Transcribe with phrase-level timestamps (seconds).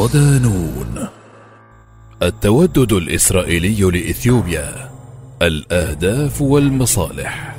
[0.00, 1.08] صدانون.
[2.22, 4.90] التودد الإسرائيلي لإثيوبيا
[5.42, 7.56] الأهداف والمصالح.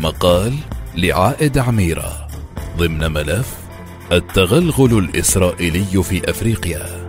[0.00, 0.54] مقال
[0.96, 2.28] لعائد عميرة
[2.76, 3.56] ضمن ملف
[4.12, 7.08] التغلغل الإسرائيلي في أفريقيا.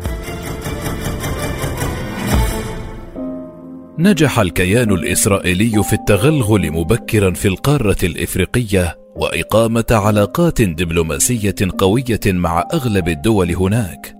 [3.99, 13.07] نجح الكيان الإسرائيلي في التغلغل مبكرا في القارة الإفريقية وإقامة علاقات دبلوماسية قوية مع أغلب
[13.07, 14.16] الدول هناك.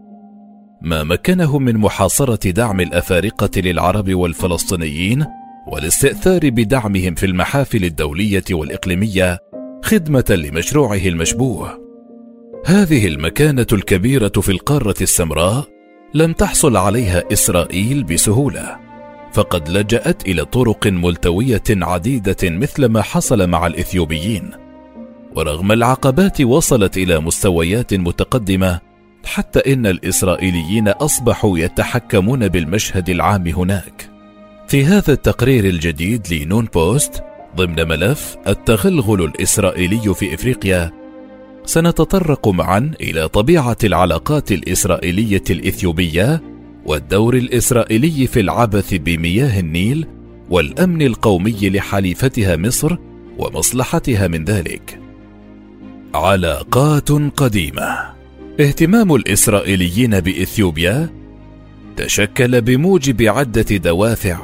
[0.81, 5.25] ما مكنه من محاصرة دعم الأفارقة للعرب والفلسطينيين
[5.67, 9.39] والاستئثار بدعمهم في المحافل الدولية والإقليمية
[9.83, 11.87] خدمة لمشروعه المشبوه.
[12.65, 15.65] هذه المكانة الكبيرة في القارة السمراء
[16.13, 18.77] لم تحصل عليها إسرائيل بسهولة،
[19.33, 24.51] فقد لجأت إلى طرق ملتوية عديدة مثل ما حصل مع الإثيوبيين.
[25.35, 28.86] ورغم العقبات وصلت إلى مستويات متقدمة
[29.27, 34.09] حتى إن الإسرائيليين أصبحوا يتحكمون بالمشهد العام هناك.
[34.67, 37.23] في هذا التقرير الجديد لنون بوست
[37.55, 40.91] ضمن ملف التغلغل الإسرائيلي في إفريقيا
[41.65, 46.41] سنتطرق معا إلى طبيعة العلاقات الإسرائيلية الإثيوبية
[46.85, 50.07] والدور الإسرائيلي في العبث بمياه النيل
[50.49, 52.97] والأمن القومي لحليفتها مصر
[53.37, 54.99] ومصلحتها من ذلك.
[56.15, 58.16] علاقات قديمة
[58.59, 61.09] اهتمام الإسرائيليين بإثيوبيا
[61.97, 64.39] تشكل بموجب عدة دوافع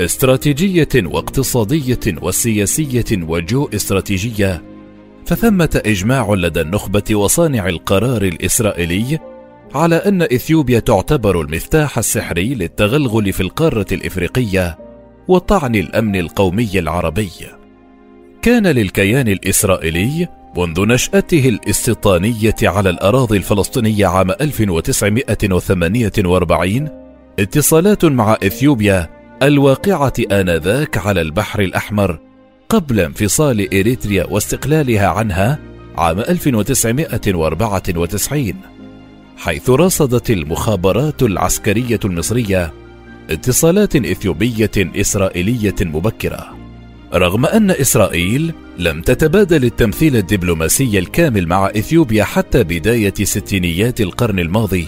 [0.00, 4.62] استراتيجية واقتصادية وسياسية وجو استراتيجيه
[5.26, 9.18] فثمة إجماع لدى النخبة وصانع القرار الإسرائيلي
[9.74, 14.78] على أن إثيوبيا تعتبر المفتاح السحري للتغلغل في القارة الإفريقية
[15.28, 17.30] وطعن الأمن القومي العربي.
[18.42, 26.88] كان للكيان الإسرائيلي منذ نشأته الاستيطانية على الأراضي الفلسطينية عام 1948
[27.38, 29.10] اتصالات مع إثيوبيا
[29.42, 32.18] الواقعة آنذاك على البحر الأحمر
[32.68, 35.58] قبل انفصال إريتريا واستقلالها عنها
[35.96, 38.54] عام 1994
[39.36, 42.72] حيث رصدت المخابرات العسكرية المصرية
[43.30, 46.63] اتصالات إثيوبية إسرائيلية مبكرة.
[47.14, 54.86] رغم أن إسرائيل لم تتبادل التمثيل الدبلوماسي الكامل مع إثيوبيا حتى بداية ستينيات القرن الماضي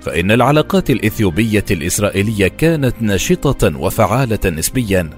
[0.00, 5.10] فإن العلاقات الإثيوبية الإسرائيلية كانت نشطة وفعالة نسبيا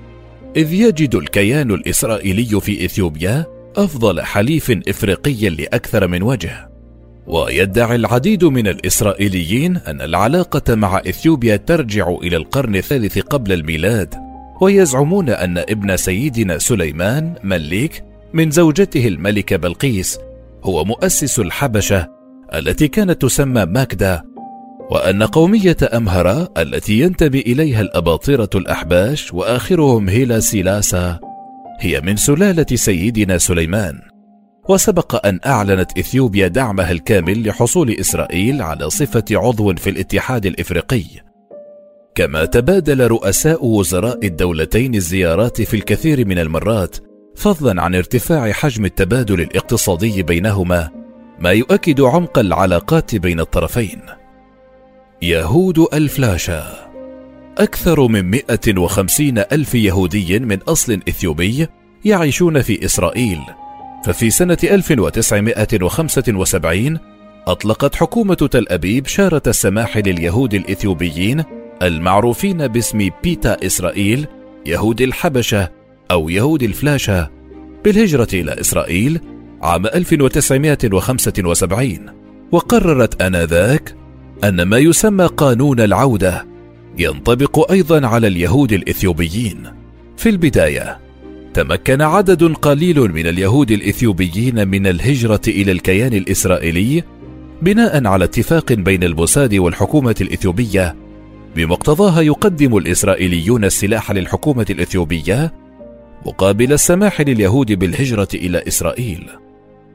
[0.56, 6.68] إذ يجد الكيان الإسرائيلي في إثيوبيا أفضل حليف إفريقي لأكثر من وجه.
[7.26, 14.27] ويدعي العديد من الإسرائيليين أن العلاقة مع إثيوبيا ترجع إلى القرن الثالث قبل الميلاد
[14.60, 20.18] ويزعمون أن ابن سيدنا سليمان مليك من زوجته الملكة بلقيس
[20.64, 22.08] هو مؤسس الحبشة
[22.54, 24.22] التي كانت تسمى ماكدا
[24.90, 31.20] وأن قومية أمهرة التي ينتمي إليها الأباطرة الأحباش وآخرهم هيلا سيلاسا
[31.80, 34.00] هي من سلالة سيدنا سليمان.
[34.68, 41.27] وسبق أن أعلنت إثيوبيا دعمها الكامل لحصول إسرائيل على صفة عضو في الاتحاد الإفريقي.
[42.18, 46.96] كما تبادل رؤساء وزراء الدولتين الزيارات في الكثير من المرات
[47.36, 50.90] فضلا عن ارتفاع حجم التبادل الاقتصادي بينهما
[51.38, 54.00] ما يؤكد عمق العلاقات بين الطرفين.
[55.22, 56.90] يهود ألفلاشا.
[57.58, 61.66] أكثر من 150 ألف يهودي من أصل إثيوبي
[62.04, 63.40] يعيشون في إسرائيل
[64.04, 66.98] ففي سنة 1975
[67.46, 71.44] أطلقت حكومة تل أبيب شارة السماح لليهود الإثيوبيين
[71.82, 74.26] المعروفين باسم بيتا إسرائيل
[74.66, 75.68] يهود الحبشة
[76.10, 77.30] أو يهود الفلاشة
[77.84, 79.20] بالهجرة إلى إسرائيل
[79.62, 81.98] عام 1975
[82.52, 83.94] وقررت آنذاك
[84.44, 86.46] أن ما يسمى قانون العودة
[86.98, 89.62] ينطبق أيضا على اليهود الإثيوبيين.
[90.16, 90.98] في البداية
[91.54, 97.02] تمكن عدد قليل من اليهود الإثيوبيين من الهجرة إلى الكيان الإسرائيلي
[97.62, 100.96] بناء على اتفاق بين الموساد والحكومة الإثيوبية
[101.56, 105.52] بمقتضاها يقدم الإسرائيليون السلاح للحكومة الإثيوبية
[106.26, 109.26] مقابل السماح لليهود بالهجرة إلى إسرائيل.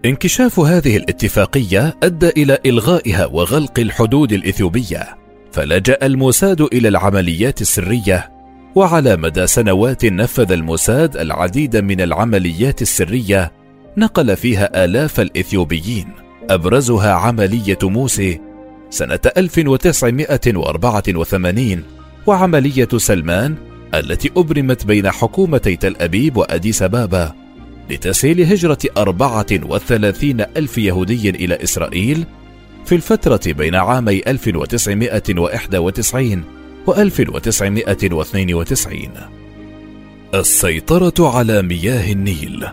[0.05, 5.17] انكشاف هذه الاتفاقية أدى إلى إلغائها وغلق الحدود الإثيوبية،
[5.51, 8.31] فلجأ الموساد إلى العمليات السرية،
[8.75, 13.51] وعلى مدى سنوات نفذ الموساد العديد من العمليات السرية
[13.97, 16.07] نقل فيها آلاف الإثيوبيين،
[16.49, 18.41] أبرزها عملية موسي
[18.93, 21.83] سنة 1984
[22.27, 23.55] وعملية سلمان
[23.93, 27.33] التي أبرمت بين حكومتي تل أبيب وأديس بابا
[27.89, 32.25] لتسهيل هجرة 34 ألف يهودي إلى إسرائيل
[32.85, 36.43] في الفترة بين عامي 1991
[36.87, 39.09] و 1992
[40.33, 42.67] السيطرة على مياه النيل.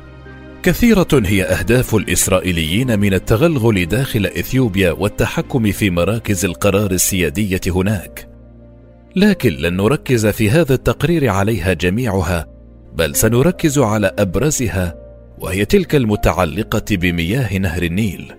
[0.63, 8.29] كثيرة هي أهداف الإسرائيليين من التغلغل داخل إثيوبيا والتحكم في مراكز القرار السيادية هناك.
[9.17, 12.47] لكن لن نركز في هذا التقرير عليها جميعها
[12.95, 14.95] بل سنركز على أبرزها
[15.39, 18.33] وهي تلك المتعلقة بمياه نهر النيل.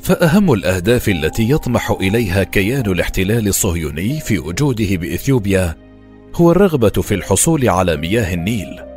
[0.00, 5.76] فأهم الأهداف التي يطمح إليها كيان الاحتلال الصهيوني في وجوده بإثيوبيا
[6.34, 8.91] هو الرغبة في الحصول على مياه النيل.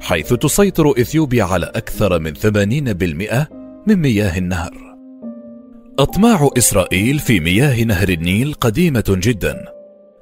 [0.00, 3.48] حيث تسيطر إثيوبيا على أكثر من 80%
[3.86, 4.88] من مياه النهر.
[5.98, 9.64] أطماع إسرائيل في مياه نهر النيل قديمة جدا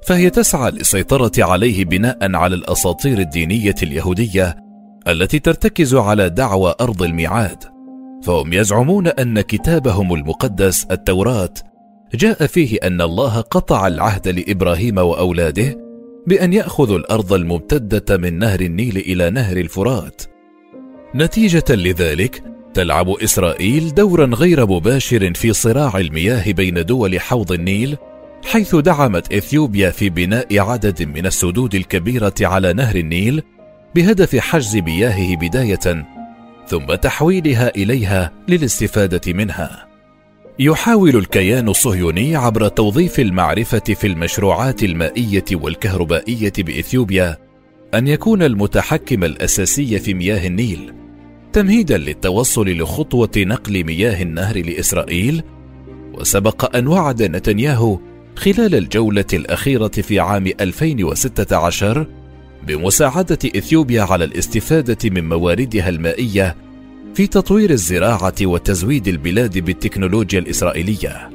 [0.07, 4.55] فهي تسعى للسيطرة عليه بناء على الأساطير الدينية اليهودية
[5.07, 7.63] التي ترتكز على دعوى أرض الميعاد.
[8.23, 11.53] فهم يزعمون أن كتابهم المقدس التوراة
[12.13, 15.86] جاء فيه أن الله قطع العهد لإبراهيم وأولاده
[16.27, 20.21] بأن يأخذوا الأرض الممتدة من نهر النيل إلى نهر الفرات.
[21.15, 22.43] نتيجة لذلك
[22.73, 27.97] تلعب إسرائيل دورا غير مباشر في صراع المياه بين دول حوض النيل
[28.45, 33.43] حيث دعمت إثيوبيا في بناء عدد من السدود الكبيرة على نهر النيل
[33.95, 36.05] بهدف حجز مياهه بداية
[36.67, 39.86] ثم تحويلها إليها للاستفادة منها.
[40.59, 47.37] يحاول الكيان الصهيوني عبر توظيف المعرفة في المشروعات المائية والكهربائية بإثيوبيا
[47.93, 50.93] أن يكون المتحكم الأساسي في مياه النيل،
[51.53, 55.43] تمهيدا للتوصل لخطوة نقل مياه النهر لإسرائيل،
[56.13, 57.99] وسبق أن وعد نتنياهو
[58.35, 62.07] خلال الجولة الأخيرة في عام 2016
[62.67, 66.55] بمساعدة إثيوبيا على الاستفادة من مواردها المائية
[67.17, 71.29] في تطوير الزراعة وتزويد البلاد بالتكنولوجيا الإسرائيلية.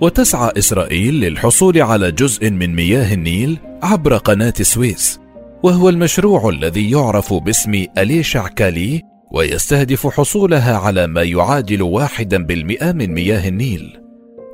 [0.00, 5.20] وتسعى إسرائيل للحصول على جزء من مياه النيل عبر قناة السويس،
[5.62, 9.02] وهو المشروع الذي يعرف باسم أليشع كالي
[9.32, 13.98] ويستهدف حصولها على ما يعادل واحدا بالمئة من مياه النيل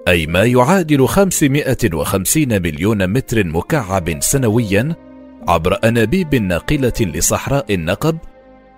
[0.09, 4.97] أي ما يعادل 550 مليون متر مكعب سنويا
[5.49, 8.19] عبر أنابيب ناقلة لصحراء النقب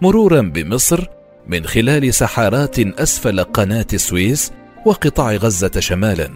[0.02, 4.52] مرورا بمصر من خلال سحارات أسفل قناة السويس
[4.86, 6.30] وقطاع غزة شمالا.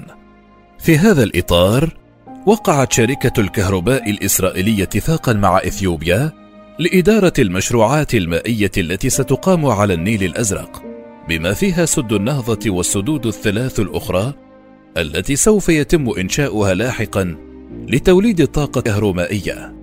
[0.79, 1.97] في هذا الإطار
[2.47, 6.33] وقعت شركة الكهرباء الإسرائيلية اتفاقا مع إثيوبيا
[6.79, 10.83] لإدارة المشروعات المائية التي ستقام على النيل الأزرق
[11.29, 14.33] بما فيها سد النهضة والسدود الثلاث الأخرى
[14.97, 17.37] التي سوف يتم إنشاؤها لاحقا
[17.89, 19.75] لتوليد طاقة كهرومائية.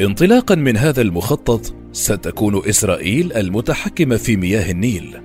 [0.00, 5.20] انطلاقا من هذا المخطط ستكون إسرائيل المتحكمة في مياه النيل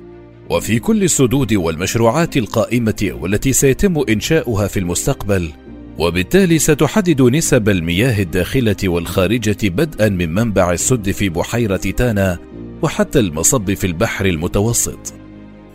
[0.50, 5.50] وفي كل السدود والمشروعات القائمة والتي سيتم إنشاؤها في المستقبل
[5.98, 12.38] وبالتالي ستحدد نسب المياه الداخلة والخارجة بدءا من منبع السد في بحيرة تانا
[12.82, 15.14] وحتى المصب في البحر المتوسط.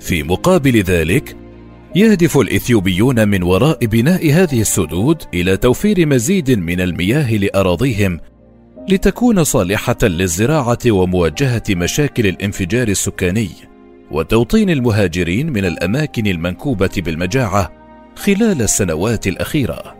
[0.00, 1.36] في مقابل ذلك،
[1.96, 8.20] يهدف الإثيوبيون من وراء بناء هذه السدود إلى توفير مزيد من المياه لأراضيهم
[8.88, 13.50] لتكون صالحة للزراعة ومواجهة مشاكل الانفجار السكاني
[14.10, 17.72] وتوطين المهاجرين من الأماكن المنكوبة بالمجاعة
[18.16, 19.96] خلال السنوات الأخيرة،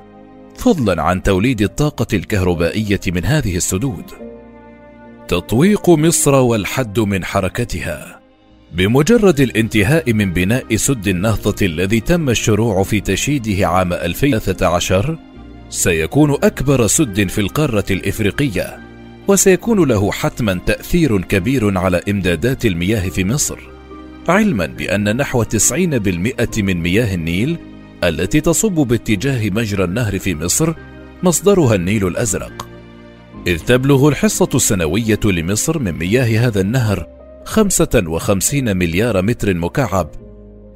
[0.56, 4.04] فضلا عن توليد الطاقة الكهربائية من هذه السدود.
[5.28, 8.20] تطويق مصر والحد من حركتها
[8.72, 15.18] بمجرد الانتهاء من بناء سد النهضة الذي تم الشروع في تشييده عام 2013
[15.74, 18.78] سيكون أكبر سد في القارة الإفريقية
[19.28, 23.58] وسيكون له حتما تأثير كبير على إمدادات المياه في مصر
[24.28, 25.78] علما بأن نحو 90%
[26.58, 27.56] من مياه النيل
[28.04, 30.74] التي تصب باتجاه مجرى النهر في مصر
[31.22, 32.68] مصدرها النيل الأزرق.
[33.46, 37.06] إذ تبلغ الحصة السنوية لمصر من مياه هذا النهر
[37.44, 40.10] 55 مليار متر مكعب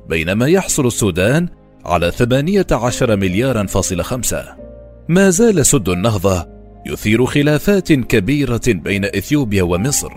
[0.09, 1.49] بينما يحصل السودان
[1.85, 4.68] على 18 مليارا فاصل خمسة.
[5.09, 6.47] ما زال سد النهضة
[6.87, 10.13] يثير خلافات كبيرة بين إثيوبيا ومصر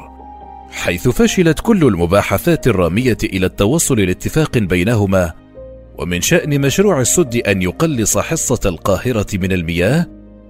[0.71, 5.33] حيث فشلت كل المباحثات الرامية إلى التوصل لاتفاق بينهما
[5.97, 10.05] ومن شأن مشروع السد أن يقلص حصة القاهرة من المياه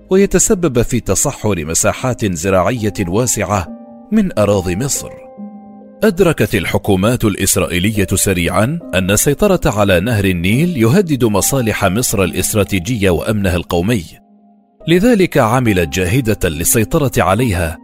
[0.10, 3.67] ويتسبب في تصحر مساحات زراعية واسعة
[4.12, 5.10] من أراضي مصر.
[6.03, 14.03] أدركت الحكومات الإسرائيلية سريعا أن السيطرة على نهر النيل يهدد مصالح مصر الاستراتيجية وأمنها القومي،
[14.88, 17.77] لذلك عملت جاهدة للسيطرة عليها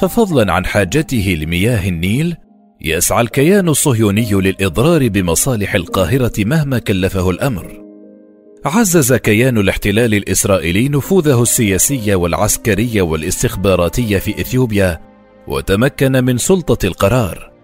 [0.00, 2.36] ففضلا عن حاجته لمياه النيل
[2.80, 7.82] يسعى الكيان الصهيوني للإضرار بمصالح القاهرة مهما كلفه الأمر.
[8.64, 15.00] عزز كيان الاحتلال الإسرائيلي نفوذه السياسي والعسكري والاستخباراتي في إثيوبيا
[15.46, 17.55] وتمكن من سلطة القرار.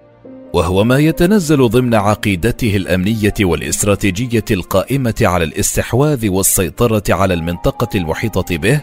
[0.53, 8.81] وهو ما يتنزل ضمن عقيدته الأمنية والاستراتيجية القائمة على الاستحواذ والسيطرة على المنطقة المحيطة به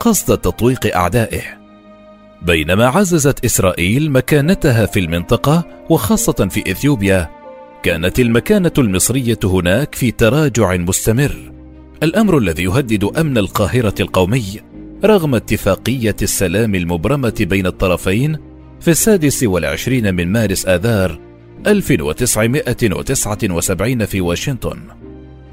[0.00, 1.42] قصد تطويق أعدائه.
[2.42, 7.30] بينما عززت إسرائيل مكانتها في المنطقة وخاصة في إثيوبيا
[7.82, 11.52] كانت المكانة المصرية هناك في تراجع مستمر.
[12.02, 14.60] الأمر الذي يهدد أمن القاهرة القومي
[15.04, 18.49] رغم اتفاقية السلام المبرمة بين الطرفين
[18.80, 21.18] في السادس والعشرين من مارس آذار
[21.66, 24.78] 1979 في واشنطن.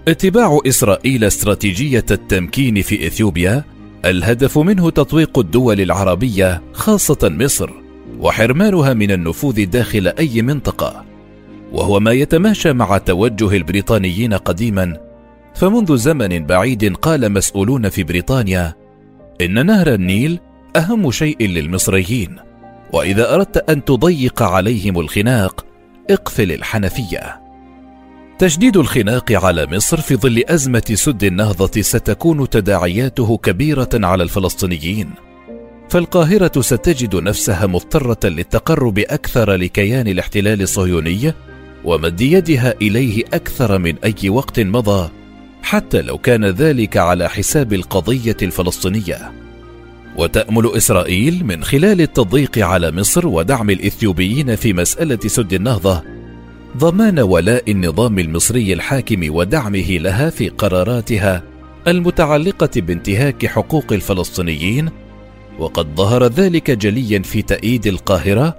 [0.07, 3.63] اتباع إسرائيل استراتيجية التمكين في إثيوبيا
[4.05, 7.69] الهدف منه تطويق الدول العربية خاصة مصر
[8.19, 11.05] وحرمانها من النفوذ داخل أي منطقة.
[11.71, 14.97] وهو ما يتماشى مع توجه البريطانيين قديما
[15.55, 18.75] فمنذ زمن بعيد قال مسؤولون في بريطانيا
[19.41, 20.39] إن نهر النيل
[20.75, 22.46] أهم شيء للمصريين.
[22.93, 25.65] وإذا أردت أن تضيق عليهم الخناق
[26.09, 27.41] اقفل الحنفية.
[28.39, 35.09] تشديد الخناق على مصر في ظل أزمة سد النهضة ستكون تداعياته كبيرة على الفلسطينيين.
[35.89, 41.33] فالقاهرة ستجد نفسها مضطرة للتقرب أكثر لكيان الاحتلال الصهيوني
[41.85, 45.09] ومد يدها إليه أكثر من أي وقت مضى
[45.63, 49.46] حتى لو كان ذلك على حساب القضية الفلسطينية.
[50.17, 56.03] وتأمل إسرائيل من خلال التضييق على مصر ودعم الإثيوبيين في مسألة سد النهضة
[56.77, 61.43] ضمان ولاء النظام المصري الحاكم ودعمه لها في قراراتها
[61.87, 64.89] المتعلقة بانتهاك حقوق الفلسطينيين
[65.59, 68.55] وقد ظهر ذلك جليا في تأييد القاهرة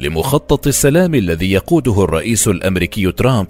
[0.00, 3.46] لمخطط السلام الذي يقوده الرئيس الأمريكي ترامب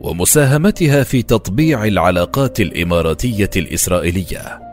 [0.00, 4.65] ومساهمتها في تطبيع العلاقات الإماراتية الإسرائيلية.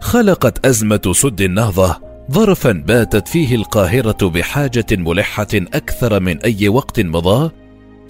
[0.00, 1.96] خلقت أزمة سد النهضة
[2.32, 7.50] ظرفا باتت فيه القاهرة بحاجة ملحة أكثر من أي وقت مضى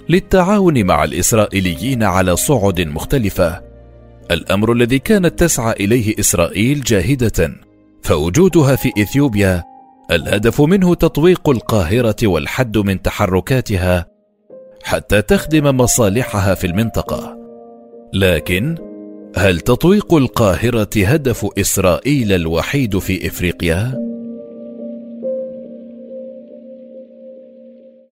[0.09, 3.61] للتعاون مع الإسرائيليين على صعد مختلفة.
[4.31, 7.51] الأمر الذي كانت تسعى إليه إسرائيل جاهدة
[8.03, 9.63] فوجودها في إثيوبيا
[10.11, 14.07] الهدف منه تطويق القاهرة والحد من تحركاتها
[14.83, 17.37] حتى تخدم مصالحها في المنطقة.
[18.13, 18.88] لكن
[19.35, 24.09] هل تطويق القاهرة هدف إسرائيل الوحيد في إفريقيا؟